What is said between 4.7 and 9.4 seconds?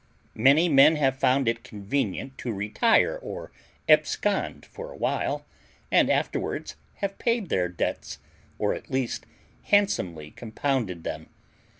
a while, and afterwards have paid their debts, or at least